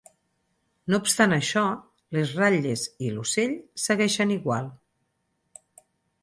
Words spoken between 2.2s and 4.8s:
ratlles i l'"ocell" segueixen igual.